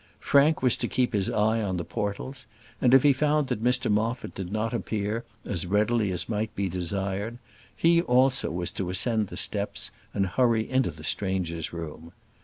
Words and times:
Frank 0.19 0.63
was 0.63 0.75
to 0.77 0.87
keep 0.87 1.13
his 1.13 1.29
eye 1.29 1.61
on 1.61 1.77
the 1.77 1.83
portals, 1.83 2.47
and 2.81 2.91
if 2.91 3.03
he 3.03 3.13
found 3.13 3.49
that 3.49 3.63
Mr 3.63 3.91
Moffat 3.91 4.33
did 4.33 4.51
not 4.51 4.73
appear 4.73 5.25
as 5.45 5.67
readily 5.67 6.11
as 6.11 6.27
might 6.27 6.55
be 6.55 6.67
desired, 6.67 7.37
he 7.77 8.01
also 8.01 8.49
was 8.49 8.71
to 8.71 8.89
ascend 8.89 9.27
the 9.27 9.37
steps 9.37 9.91
and 10.11 10.25
hurry 10.25 10.67
into 10.67 10.89
the 10.89 11.03
strangers' 11.03 11.71
room. 11.71 12.13